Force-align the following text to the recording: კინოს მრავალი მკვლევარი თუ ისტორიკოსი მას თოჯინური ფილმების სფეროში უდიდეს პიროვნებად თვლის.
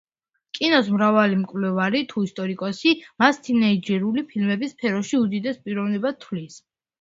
კინოს 0.59 0.87
მრავალი 0.93 1.35
მკვლევარი 1.41 2.01
თუ 2.13 2.23
ისტორიკოსი 2.27 2.93
მას 3.25 3.41
თოჯინური 3.49 4.25
ფილმების 4.33 4.75
სფეროში 4.77 5.21
უდიდეს 5.21 5.61
პიროვნებად 5.69 6.21
თვლის. 6.27 6.59